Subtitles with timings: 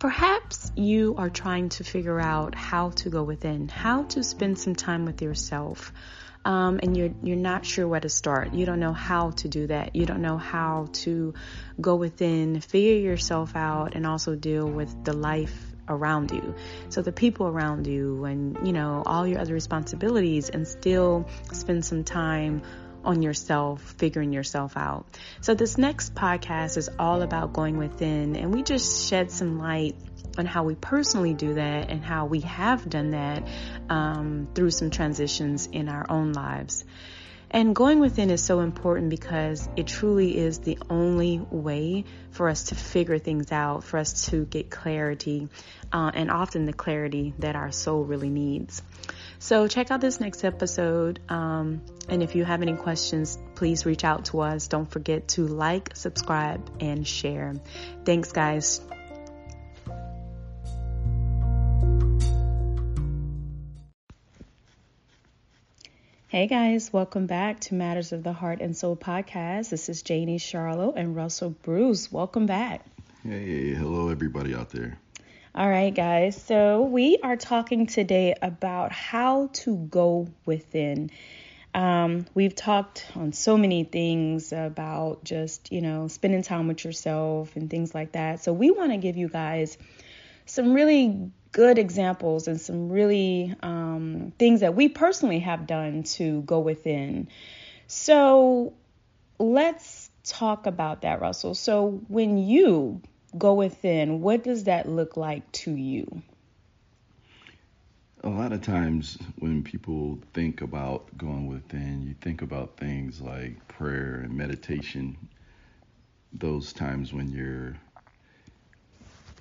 [0.00, 4.74] Perhaps you are trying to figure out how to go within, how to spend some
[4.74, 5.92] time with yourself.
[6.42, 8.54] Um, and you're you're not sure where to start.
[8.54, 9.94] You don't know how to do that.
[9.94, 11.34] You don't know how to
[11.78, 15.54] go within, figure yourself out, and also deal with the life
[15.86, 16.54] around you.
[16.88, 21.84] So the people around you, and you know all your other responsibilities, and still spend
[21.84, 22.62] some time
[23.04, 25.06] on yourself, figuring yourself out.
[25.40, 29.96] So this next podcast is all about going within and we just shed some light
[30.38, 33.46] on how we personally do that and how we have done that
[33.88, 36.84] um, through some transitions in our own lives.
[37.52, 42.64] And going within is so important because it truly is the only way for us
[42.64, 45.48] to figure things out, for us to get clarity,
[45.92, 48.82] uh, and often the clarity that our soul really needs.
[49.42, 51.18] So check out this next episode.
[51.30, 54.68] Um, and if you have any questions, please reach out to us.
[54.68, 57.54] Don't forget to like, subscribe, and share.
[58.04, 58.82] Thanks, guys.
[66.28, 69.70] Hey guys, welcome back to Matters of the Heart and Soul podcast.
[69.70, 72.12] This is Janie Charlo and Russell Bruce.
[72.12, 72.84] Welcome back.
[73.22, 74.98] Hey, hello everybody out there.
[75.54, 76.40] All right, guys.
[76.40, 81.10] So we are talking today about how to go within.
[81.74, 87.56] Um, we've talked on so many things about just, you know, spending time with yourself
[87.56, 88.42] and things like that.
[88.44, 89.76] So we want to give you guys
[90.46, 96.42] some really good examples and some really um, things that we personally have done to
[96.42, 97.28] go within.
[97.88, 98.74] So
[99.38, 101.54] let's talk about that, Russell.
[101.54, 103.02] So when you
[103.38, 106.22] go within, what does that look like to you?
[108.22, 113.66] A lot of times when people think about going within, you think about things like
[113.68, 115.16] prayer and meditation.
[116.32, 117.76] Those times when you're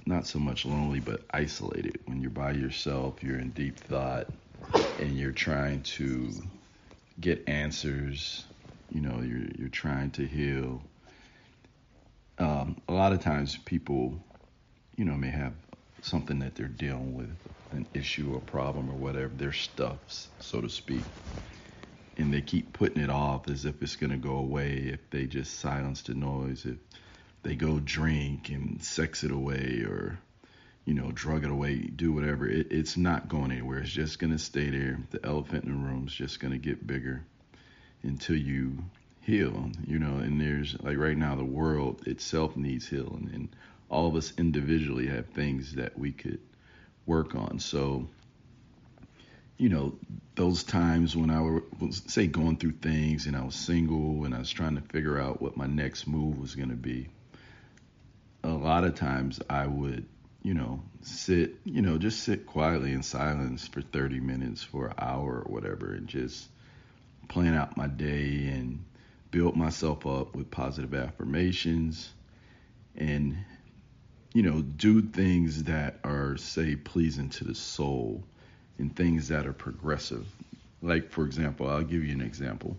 [0.06, 2.00] not so much lonely, but isolated.
[2.06, 4.28] When you're by yourself, you're in deep thought,
[5.00, 6.42] and you're trying to
[7.20, 8.46] get answers.
[8.90, 10.82] You know, you're you're trying to heal
[12.70, 14.16] um, a lot of times people,
[14.96, 15.54] you know, may have
[16.02, 17.36] something that they're dealing with,
[17.72, 21.06] an issue or problem or whatever, their stuffs, so to speak.
[22.18, 25.26] And they keep putting it off as if it's going to go away if they
[25.26, 26.78] just silence the noise, if
[27.44, 30.20] they go drink and sex it away or,
[30.86, 32.48] you know, drug it away, do whatever.
[32.48, 33.80] It, it's not going anywhere.
[33.80, 35.00] It's just going to stay there.
[35.12, 37.24] The elephant in the room is just going to get bigger
[38.04, 38.84] until you
[39.30, 43.50] you know, and there's like right now the world itself needs healing and
[43.90, 46.40] all of us individually have things that we could
[47.06, 47.60] work on.
[47.60, 48.08] So,
[49.58, 49.98] you know,
[50.36, 51.42] those times when I
[51.84, 55.20] was say going through things and I was single and I was trying to figure
[55.20, 57.10] out what my next move was going to be,
[58.44, 60.06] a lot of times I would,
[60.44, 64.94] you know, sit, you know, just sit quietly in silence for 30 minutes for an
[64.98, 66.48] hour or whatever and just
[67.28, 68.84] plan out my day and
[69.32, 72.12] build myself up with positive affirmations
[72.96, 73.38] and
[74.34, 78.24] you know do things that are say pleasing to the soul
[78.78, 80.26] and things that are progressive.
[80.82, 82.78] Like for example i'll give you an example.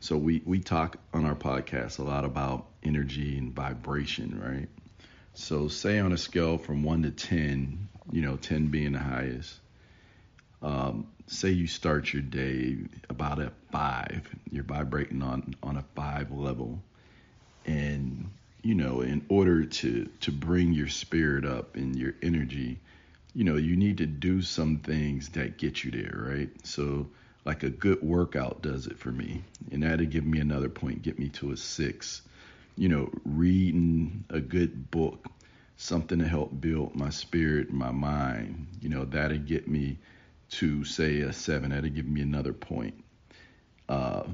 [0.00, 4.68] So we we talk on our podcast a lot about energy and vibration right?
[5.34, 9.60] So say on a scale from 1 to 10 you know 10 being the highest
[10.62, 12.76] um, say you start your day
[13.08, 16.80] about at five, you're vibrating on on a five level,
[17.66, 18.30] and
[18.62, 22.78] you know, in order to to bring your spirit up and your energy,
[23.34, 26.50] you know, you need to do some things that get you there, right?
[26.66, 27.06] So
[27.44, 29.42] like a good workout does it for me,
[29.72, 32.22] and that'll give me another point, get me to a six.
[32.76, 35.26] You know, reading a good book,
[35.76, 38.66] something to help build my spirit, my mind.
[38.80, 39.98] You know, that'll get me
[40.50, 43.04] to say a seven, that'd give me another point.
[43.88, 44.24] Uh,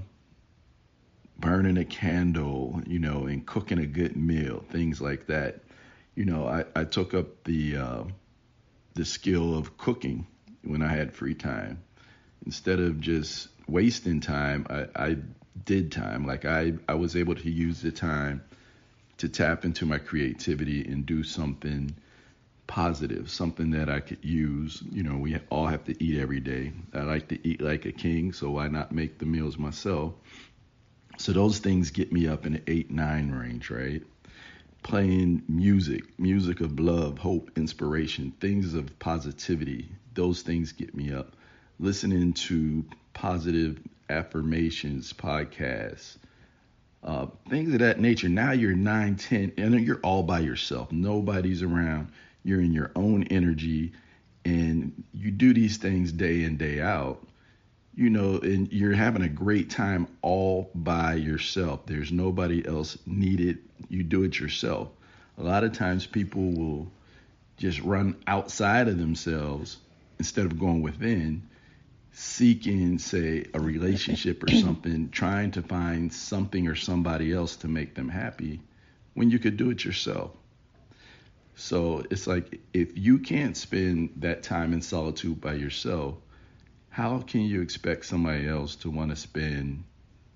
[1.39, 5.61] burning a candle, you know, and cooking a good meal, things like that.
[6.15, 8.05] You know, I, I took up the uh,
[8.95, 10.27] the skill of cooking
[10.63, 11.83] when I had free time.
[12.45, 15.17] Instead of just wasting time, I, I
[15.65, 16.27] did time.
[16.27, 18.43] Like I, I was able to use the time
[19.19, 21.95] to tap into my creativity and do something
[22.67, 24.83] positive, something that I could use.
[24.91, 26.73] You know, we all have to eat every day.
[26.95, 30.15] I like to eat like a king, so why not make the meals myself?
[31.19, 34.03] So those things get me up in the eight, nine range, right?
[34.83, 41.35] Playing music, music of love, hope, inspiration, things of positivity, those things get me up.
[41.79, 42.85] Listening to
[43.15, 46.17] positive affirmations, podcasts,
[47.03, 48.29] uh, things of that nature.
[48.29, 50.93] Now you're 9, 10, and you're all by yourself.
[50.93, 52.09] Nobody's around.
[52.47, 53.93] You're in your own energy,
[54.45, 57.27] and you do these things day in, day out.
[57.97, 61.87] You know, and you're having a great time all by yourself.
[61.87, 63.59] There's nobody else needed.
[63.89, 64.91] You do it yourself.
[65.39, 66.87] A lot of times people will
[67.57, 69.79] just run outside of themselves
[70.21, 71.43] instead of going within
[72.13, 77.95] seeking, say, a relationship or something, trying to find something or somebody else to make
[77.95, 78.61] them happy
[79.15, 80.31] when you could do it yourself.
[81.57, 86.17] So it's like if you can't spend that time in solitude by yourself,
[86.91, 89.85] how can you expect somebody else to want to spend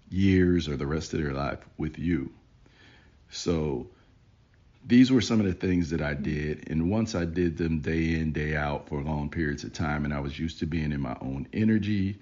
[0.09, 2.33] years or the rest of their life with you?
[3.29, 3.87] So
[4.87, 6.71] these were some of the things that I did.
[6.71, 10.15] And once I did them day in, day out for long periods of time, and
[10.15, 12.19] I was used to being in my own energy,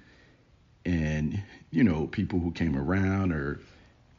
[0.84, 1.40] and,
[1.70, 3.60] you know, people who came around or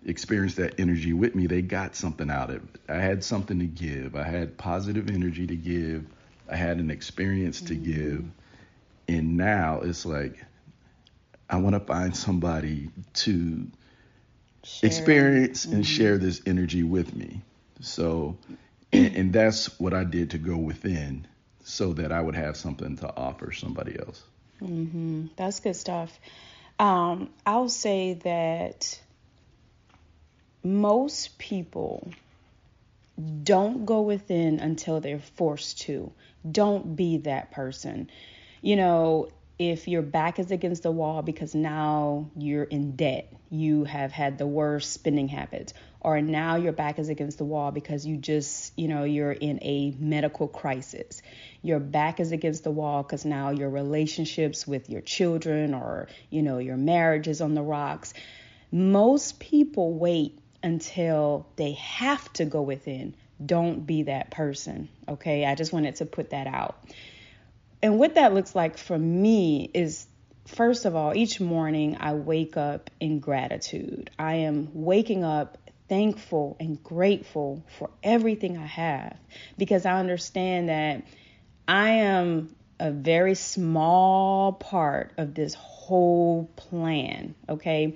[0.05, 2.81] experienced that energy with me, they got something out of it.
[2.87, 6.05] I had something to give, I had positive energy to give,
[6.49, 7.83] I had an experience to mm-hmm.
[7.83, 8.25] give.
[9.07, 10.45] And now it's like,
[11.49, 13.67] I want to find somebody to
[14.63, 14.87] share.
[14.87, 15.75] experience mm-hmm.
[15.75, 17.41] and share this energy with me.
[17.81, 18.37] So,
[18.93, 21.27] and, and that's what I did to go within
[21.63, 24.23] so that I would have something to offer somebody else.
[24.61, 25.27] Mm-hmm.
[25.35, 26.17] That's good stuff.
[26.77, 28.99] Um, I'll say that
[30.63, 32.11] most people
[33.43, 36.11] don't go within until they're forced to.
[36.49, 38.09] Don't be that person.
[38.61, 43.83] You know, if your back is against the wall because now you're in debt, you
[43.83, 48.05] have had the worst spending habits, or now your back is against the wall because
[48.05, 51.21] you just, you know, you're in a medical crisis.
[51.61, 56.41] Your back is against the wall because now your relationships with your children or, you
[56.41, 58.13] know, your marriage is on the rocks.
[58.71, 63.15] Most people wait until they have to go within.
[63.43, 65.45] Don't be that person, okay?
[65.45, 66.77] I just wanted to put that out.
[67.81, 70.05] And what that looks like for me is
[70.45, 74.09] first of all, each morning I wake up in gratitude.
[74.19, 75.57] I am waking up
[75.87, 79.17] thankful and grateful for everything I have
[79.57, 81.03] because I understand that
[81.67, 87.95] I am a very small part of this whole plan, okay?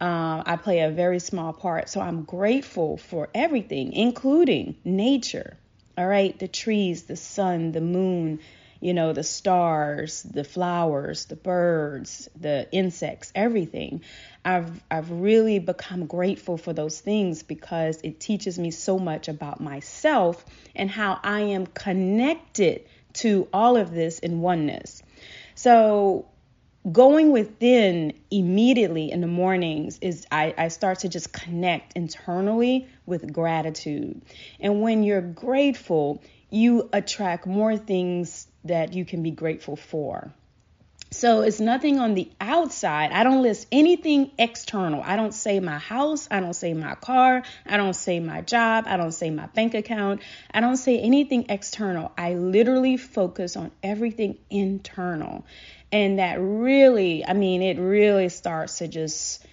[0.00, 1.90] Uh, I play a very small part.
[1.90, 5.58] So I'm grateful for everything, including nature,
[5.98, 6.38] all right?
[6.38, 8.40] The trees, the sun, the moon,
[8.80, 14.02] you know, the stars, the flowers, the birds, the insects, everything.
[14.42, 19.60] I've I've really become grateful for those things because it teaches me so much about
[19.60, 20.42] myself
[20.74, 25.02] and how I am connected to all of this in oneness.
[25.54, 26.29] So
[26.90, 33.32] going within immediately in the mornings is I, I start to just connect internally with
[33.32, 34.22] gratitude.
[34.60, 40.32] And when you're grateful, you attract more things that you can be grateful for.
[41.12, 43.10] So it's nothing on the outside.
[43.10, 45.02] I don't list anything external.
[45.02, 46.28] I don't say my house.
[46.30, 47.42] I don't say my car.
[47.66, 48.84] I don't say my job.
[48.86, 50.22] I don't say my bank account.
[50.54, 52.12] I don't say anything external.
[52.16, 55.44] I literally focus on everything internal.
[55.90, 59.44] And that really, I mean, it really starts to just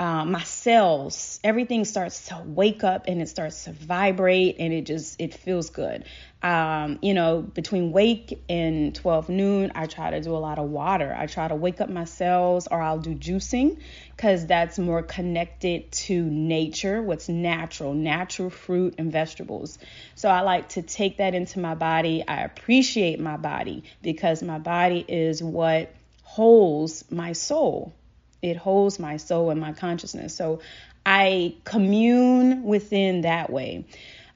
[0.00, 4.86] uh, my cells, everything starts to wake up and it starts to vibrate and it
[4.86, 6.04] just it feels good.
[6.42, 10.70] Um, you know, between wake and 12 noon, I try to do a lot of
[10.70, 11.14] water.
[11.14, 13.76] I try to wake up my cells or I'll do juicing
[14.16, 19.78] because that's more connected to nature, what's natural, natural fruit and vegetables.
[20.14, 22.24] So I like to take that into my body.
[22.26, 27.92] I appreciate my body because my body is what holds my soul
[28.42, 30.34] it holds my soul and my consciousness.
[30.34, 30.60] So
[31.04, 33.84] I commune within that way.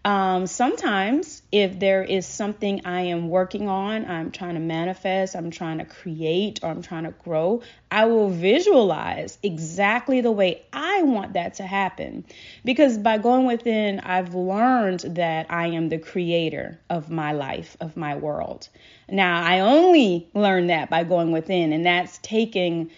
[0.04, 5.50] Um, sometimes, if there is something I am working on, I'm trying to manifest, I'm
[5.50, 11.04] trying to create, or I'm trying to grow, I will visualize exactly the way I
[11.04, 12.26] want that to happen.
[12.66, 17.96] Because by going within, I've learned that I am the creator of my life, of
[17.96, 18.68] my world.
[19.08, 22.90] Now, I only learned that by going within, and that's taking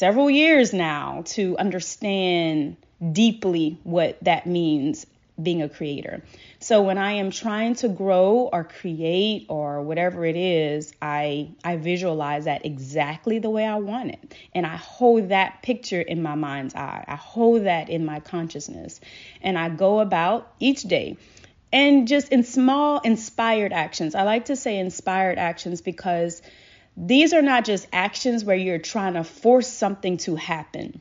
[0.00, 2.74] several years now to understand
[3.12, 5.04] deeply what that means
[5.42, 6.22] being a creator.
[6.58, 11.76] So when I am trying to grow or create or whatever it is, I I
[11.76, 14.34] visualize that exactly the way I want it.
[14.54, 17.04] And I hold that picture in my mind's eye.
[17.06, 19.02] I hold that in my consciousness.
[19.42, 21.18] And I go about each day
[21.74, 24.14] and just in small inspired actions.
[24.14, 26.40] I like to say inspired actions because
[26.96, 31.00] these are not just actions where you're trying to force something to happen.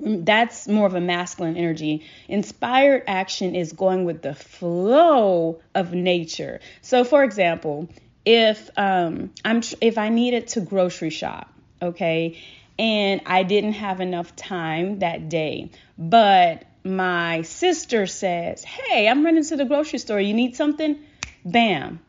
[0.00, 2.06] That's more of a masculine energy.
[2.28, 6.60] Inspired action is going with the flow of nature.
[6.82, 7.88] So, for example,
[8.24, 12.42] if um, I'm if I needed to grocery shop, okay,
[12.78, 19.44] and I didn't have enough time that day, but my sister says, Hey, I'm running
[19.44, 20.20] to the grocery store.
[20.20, 20.98] You need something?
[21.44, 22.00] Bam.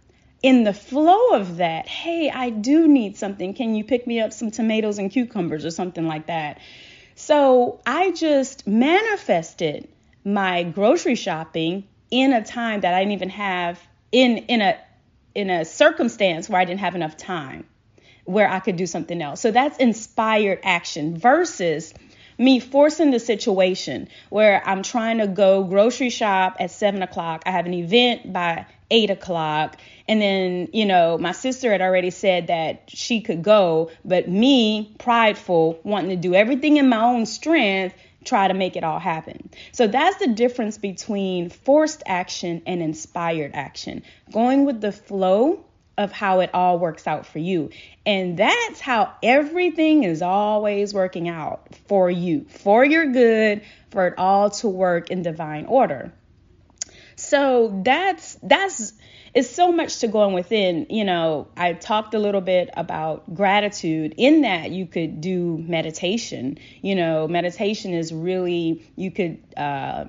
[0.43, 3.53] In the flow of that, hey, I do need something.
[3.53, 6.59] Can you pick me up some tomatoes and cucumbers or something like that?
[7.15, 9.87] So I just manifested
[10.23, 13.79] my grocery shopping in a time that I didn't even have
[14.11, 14.77] in in a
[15.33, 17.65] in a circumstance where I didn't have enough time
[18.25, 19.39] where I could do something else.
[19.39, 21.93] So that's inspired action versus
[22.37, 27.43] me forcing the situation where I'm trying to go grocery shop at seven o'clock.
[27.45, 29.77] I have an event by eight o'clock.
[30.07, 34.95] And then, you know, my sister had already said that she could go, but me,
[34.99, 39.49] prideful, wanting to do everything in my own strength, try to make it all happen.
[39.71, 44.03] So that's the difference between forced action and inspired action.
[44.31, 45.65] Going with the flow
[45.97, 47.71] of how it all works out for you.
[48.05, 54.13] And that's how everything is always working out for you, for your good, for it
[54.17, 56.13] all to work in divine order.
[57.27, 58.93] So that's that's
[59.33, 60.87] it's so much to go going within.
[60.89, 64.15] You know, I talked a little bit about gratitude.
[64.17, 66.57] In that, you could do meditation.
[66.81, 69.39] You know, meditation is really you could.
[69.57, 70.05] Uh,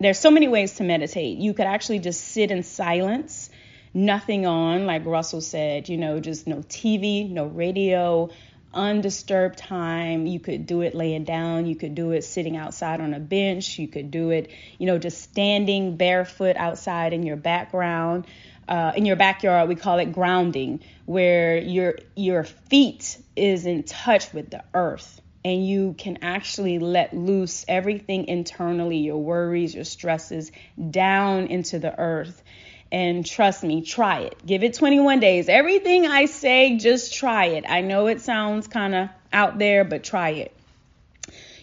[0.00, 1.38] there's so many ways to meditate.
[1.38, 3.50] You could actually just sit in silence
[3.94, 8.30] nothing on, like Russell said, you know, just no TV, no radio,
[8.72, 10.26] undisturbed time.
[10.26, 13.78] You could do it laying down, you could do it sitting outside on a bench,
[13.78, 18.26] you could do it, you know, just standing barefoot outside in your background.
[18.68, 24.30] Uh, in your backyard, we call it grounding, where your your feet is in touch
[24.34, 30.52] with the earth, and you can actually let loose everything internally, your worries, your stresses,
[30.90, 32.42] down into the earth
[32.90, 34.36] and trust me, try it.
[34.46, 35.48] Give it 21 days.
[35.48, 37.64] Everything I say, just try it.
[37.68, 40.54] I know it sounds kind of out there, but try it.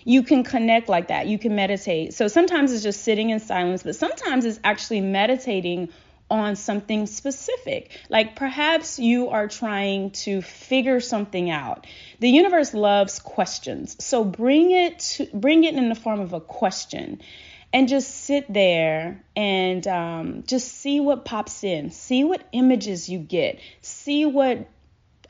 [0.03, 1.25] You can connect like that.
[1.25, 2.13] You can meditate.
[2.13, 5.89] So sometimes it's just sitting in silence, but sometimes it's actually meditating
[6.29, 7.91] on something specific.
[8.09, 11.87] Like perhaps you are trying to figure something out.
[12.19, 13.95] The universe loves questions.
[14.03, 17.21] So bring it to, bring it in the form of a question
[17.75, 23.19] and just sit there and um, just see what pops in, see what images you
[23.19, 24.69] get, see what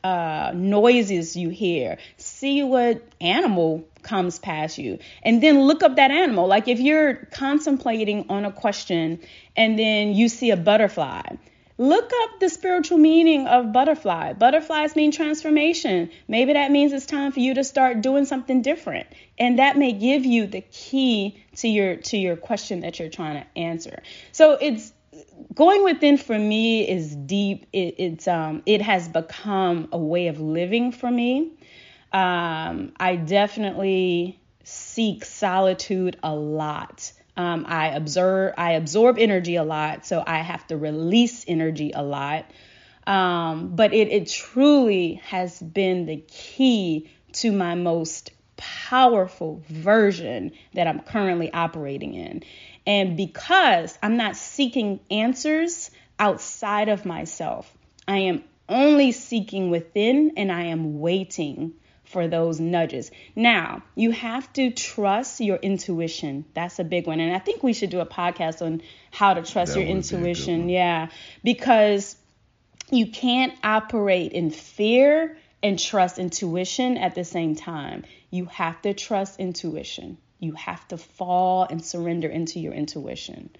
[0.04, 6.12] uh, noises you hear, see what animal comes past you, and then look up that
[6.12, 6.46] animal.
[6.46, 9.18] Like if you're contemplating on a question
[9.56, 11.22] and then you see a butterfly,
[11.78, 14.32] Look up the spiritual meaning of butterfly.
[14.32, 16.10] Butterflies mean transformation.
[16.26, 19.06] Maybe that means it's time for you to start doing something different.
[19.38, 23.42] And that may give you the key to your to your question that you're trying
[23.42, 24.02] to answer.
[24.32, 24.92] So it's
[25.54, 27.66] going within for me is deep.
[27.72, 31.52] It, it's um it has become a way of living for me.
[32.12, 37.12] Um, I definitely seek solitude a lot.
[37.36, 42.02] Um, I observe, I absorb energy a lot, so I have to release energy a
[42.02, 42.50] lot.
[43.06, 50.86] Um, but it, it truly has been the key to my most powerful version that
[50.86, 52.42] I'm currently operating in.
[52.86, 57.72] And because I'm not seeking answers outside of myself,
[58.08, 61.74] I am only seeking within and I am waiting
[62.06, 63.10] for those nudges.
[63.34, 66.44] Now, you have to trust your intuition.
[66.54, 67.20] That's a big one.
[67.20, 70.68] And I think we should do a podcast on how to trust that your intuition.
[70.68, 71.08] Yeah,
[71.44, 72.16] because
[72.90, 78.04] you can't operate in fear and trust intuition at the same time.
[78.30, 80.18] You have to trust intuition.
[80.38, 83.50] You have to fall and surrender into your intuition.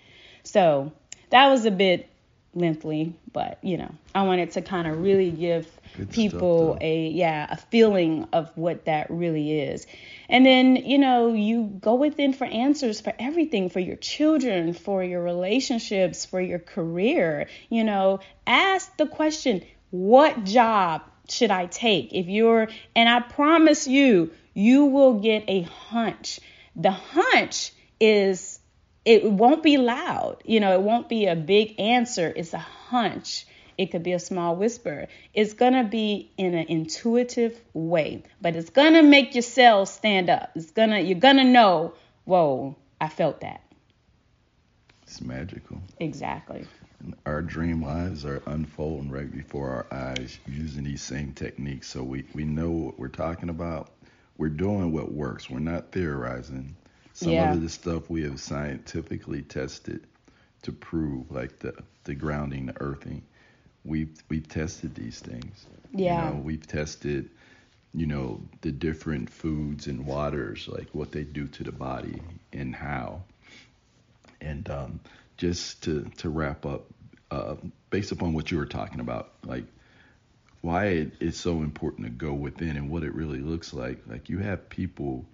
[0.45, 0.93] So,
[1.31, 2.09] that was a bit
[2.57, 7.47] lengthy, but you know, I wanted to kind of really give Good people a yeah
[7.51, 9.87] a feeling of what that really is.
[10.29, 15.05] And then you know you go within for answers for everything for your children for
[15.05, 17.49] your relationships for your career.
[17.69, 22.13] You know ask the question what job should i take?
[22.13, 26.41] If you're and i promise you you will get a hunch.
[26.75, 28.56] The hunch is
[29.07, 30.43] it won't be loud.
[30.45, 32.31] You know, it won't be a big answer.
[32.35, 33.47] It's a hunch.
[33.79, 35.07] It could be a small whisper.
[35.33, 39.93] It's going to be in an intuitive way, but it's going to make your cells
[39.93, 40.51] stand up.
[40.57, 41.95] It's going to you're going to know,
[42.25, 43.61] "Whoa, I felt that."
[45.03, 45.81] It's magical.
[46.01, 46.67] Exactly.
[47.27, 51.89] Our dream lives are unfolding right before our eyes using these same techniques.
[51.89, 53.93] So we, we know what we're talking about.
[54.37, 55.49] We're doing what works.
[55.49, 56.75] We're not theorizing.
[57.17, 57.55] Some Yeah.
[57.55, 60.07] of the stuff we have scientifically tested
[60.63, 63.23] to prove, like the, the grounding, the earthing.
[63.85, 65.67] We've we've tested these things.
[65.95, 66.29] Yeah.
[66.29, 67.31] You know, we've tested,
[67.95, 72.21] you know, the different foods and waters, like what they do to the body
[72.53, 73.23] and how.
[74.41, 75.01] And um,
[75.39, 76.85] just to to wrap up,
[77.31, 77.57] uh,
[77.91, 79.65] based upon what you were talking about, like
[80.61, 84.03] why it, it's so important to go within and what it really looks like.
[84.07, 85.25] Like you have people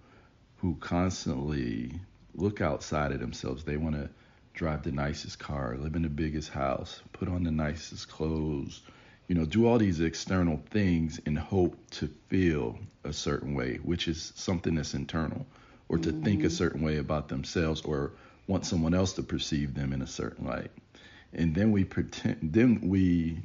[0.63, 1.91] who constantly
[2.35, 3.65] look outside of themselves.
[3.65, 4.09] They want to
[4.53, 8.81] drive the nicest car, live in the biggest house, put on the nicest clothes,
[9.27, 14.07] you know, do all these external things in hope to feel a certain way, which
[14.07, 15.45] is something that's internal,
[15.89, 16.55] or to think a mm-hmm.
[16.55, 18.13] certain way about themselves, or
[18.47, 20.71] want someone else to perceive them in a certain light.
[21.33, 23.37] And then we pretend, then we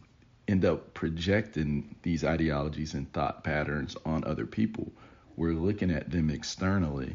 [0.46, 4.92] end up projecting these ideologies and thought patterns on other people.
[5.38, 7.14] We're looking at them externally,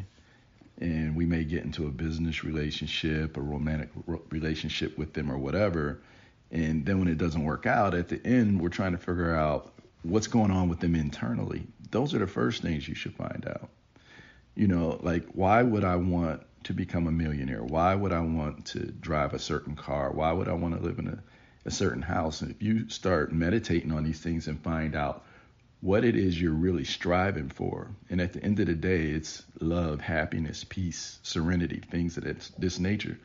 [0.80, 3.90] and we may get into a business relationship, a romantic
[4.30, 6.00] relationship with them, or whatever.
[6.50, 9.74] And then when it doesn't work out, at the end, we're trying to figure out
[10.04, 11.68] what's going on with them internally.
[11.92, 13.70] Those are the first things you should find out.
[14.56, 17.64] You know, like why would I want to become a millionaire?
[17.64, 20.12] Why would I want to drive a certain car?
[20.12, 21.20] Why would I want to live in a,
[21.66, 22.42] a certain house?
[22.42, 25.26] And if you start meditating on these things and find out
[25.84, 29.44] what it is you're really striving for, and at the end of the day, it's
[29.60, 33.20] love, happiness, peace, serenity, things of this, this nature.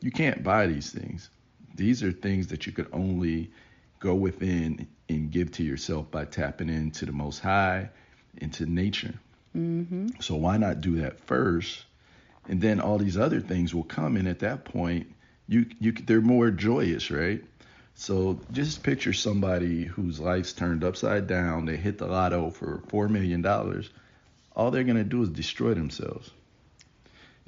[0.00, 1.28] You can't buy these things.
[1.74, 3.50] These are things that you could only
[3.98, 7.90] go within and give to yourself by tapping into the Most High,
[8.36, 9.14] into nature.
[9.56, 10.20] Mm-hmm.
[10.20, 11.86] So why not do that first,
[12.48, 14.16] and then all these other things will come.
[14.16, 15.12] And at that point,
[15.48, 17.42] you you they're more joyous, right?
[17.98, 21.64] So just picture somebody whose life's turned upside down.
[21.64, 23.88] They hit the lotto for four million dollars.
[24.54, 26.30] All they're gonna do is destroy themselves.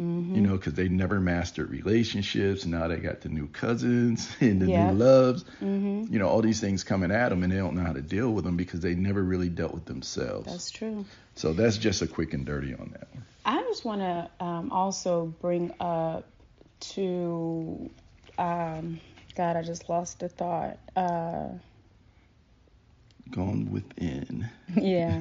[0.01, 0.37] Mm-hmm.
[0.37, 2.65] You know, because they never mastered relationships.
[2.65, 4.93] Now they got the new cousins and the Yep.
[4.93, 5.45] new loves.
[5.61, 6.13] Mm-hmm.
[6.13, 8.31] You know, all these things coming at them, and they don't know how to deal
[8.31, 10.47] with them because they never really dealt with themselves.
[10.47, 11.05] That's true.
[11.35, 13.25] So that's just a quick and dirty on that one.
[13.45, 16.25] I just want to um, also bring up
[16.81, 17.91] to,
[18.39, 19.01] um,
[19.38, 20.79] God, I just lost the thought.
[20.96, 21.46] Uh,
[23.31, 24.48] Gone within.
[24.74, 25.20] yeah.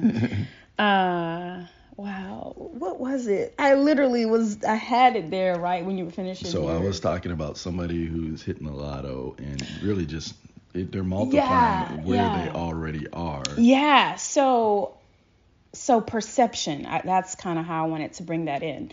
[0.76, 1.64] uh,
[1.96, 2.52] wow.
[2.56, 3.54] What was it?
[3.60, 6.50] I literally was, I had it there right when you were finishing.
[6.50, 10.34] So I was talking about somebody who's hitting the lotto and really just
[10.74, 12.42] it, they're multiplying Yeah, where yeah.
[12.42, 13.44] they already are.
[13.56, 14.16] Yeah.
[14.16, 14.96] So,
[15.74, 16.86] so perception.
[16.86, 18.90] I, that's kind of how I wanted to bring that in.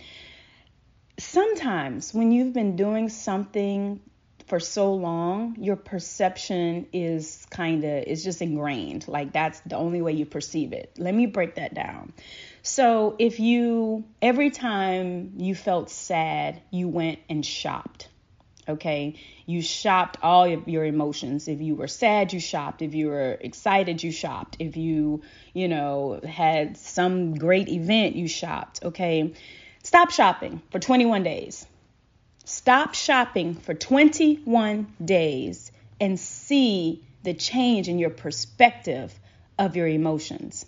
[1.18, 3.98] Sometimes when you've been doing something
[4.46, 9.06] for so long, your perception is kind of is just ingrained.
[9.08, 10.92] Like that's the only way you perceive it.
[10.98, 12.12] Let me break that down.
[12.62, 18.08] So if you every time you felt sad, you went and shopped.
[18.68, 19.14] Okay,
[19.46, 21.46] you shopped all of your emotions.
[21.46, 22.82] If you were sad, you shopped.
[22.82, 24.56] If you were excited, you shopped.
[24.58, 25.22] If you,
[25.54, 28.80] you know, had some great event, you shopped.
[28.84, 29.34] Okay,
[29.84, 31.64] stop shopping for 21 days.
[32.48, 39.12] Stop shopping for 21 days and see the change in your perspective
[39.58, 40.64] of your emotions.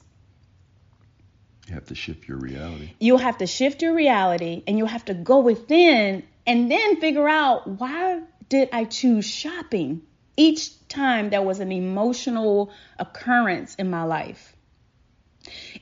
[1.69, 2.91] You have to shift your reality.
[2.99, 7.29] You'll have to shift your reality and you'll have to go within and then figure
[7.29, 10.03] out why did I choose shopping
[10.37, 14.53] each time there was an emotional occurrence in my life.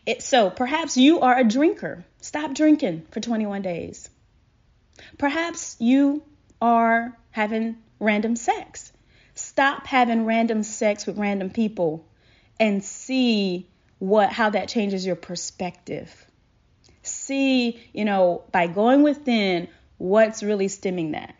[0.04, 2.04] It, so perhaps you are a drinker.
[2.20, 4.10] Stop drinking for 21 days.
[5.18, 6.22] Perhaps you
[6.60, 8.92] are having random sex.
[9.34, 12.06] Stop having random sex with random people
[12.58, 16.24] and see what how that changes your perspective.
[17.02, 21.34] See, you know, by going within what's really stemming that.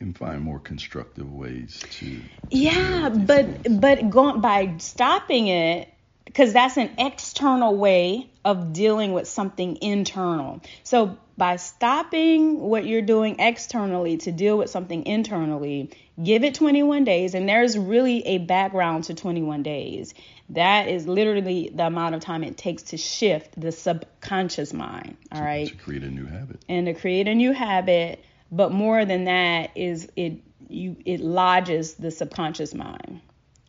[0.00, 2.06] And find more constructive ways to.
[2.06, 3.26] to Yeah, deal with these
[3.70, 5.92] but but going by stopping it
[6.24, 10.60] because that's an external way of dealing with something internal.
[10.82, 15.90] So by stopping what you're doing externally to deal with something internally,
[16.22, 20.14] give it 21 days and there's really a background to 21 days.
[20.50, 25.42] That is literally the amount of time it takes to shift the subconscious mind, all
[25.42, 25.68] right?
[25.68, 26.60] to create a new habit.
[26.68, 30.34] and to create a new habit but more than that is it
[30.68, 33.20] you it lodges the subconscious mind.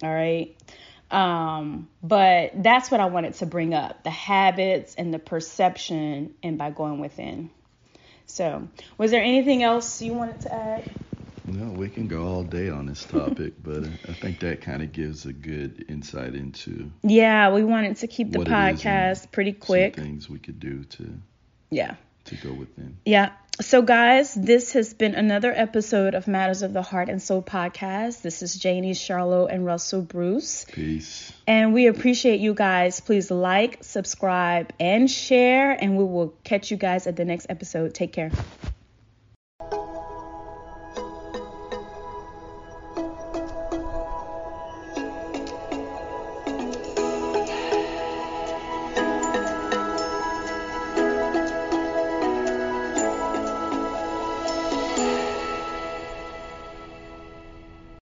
[0.03, 0.55] All right.
[1.13, 6.57] Um, but that's what I wanted to bring up the habits and the perception, and
[6.57, 7.51] by going within.
[8.25, 10.85] So, was there anything else you wanted to add?
[11.45, 14.93] No, we can go all day on this topic, but I think that kind of
[14.93, 16.89] gives a good insight into.
[17.03, 19.95] Yeah, we wanted to keep the podcast pretty quick.
[19.95, 21.13] things we could do to.
[21.69, 21.95] Yeah.
[22.25, 22.97] To go within.
[23.05, 23.33] Yeah.
[23.61, 28.23] So, guys, this has been another episode of Matters of the Heart and Soul podcast.
[28.23, 30.65] This is Janie, Charlotte, and Russell Bruce.
[30.71, 31.31] Peace.
[31.45, 32.99] And we appreciate you guys.
[32.99, 35.71] Please like, subscribe, and share.
[35.71, 37.93] And we will catch you guys at the next episode.
[37.93, 38.31] Take care.